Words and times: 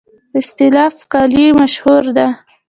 استالف 0.39 0.95
کلالي 1.11 1.45
مشهوره 1.59 2.11
ده؟ 2.17 2.27